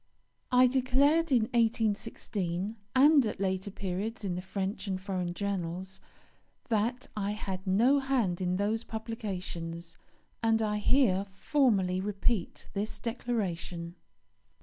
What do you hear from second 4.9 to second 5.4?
foreign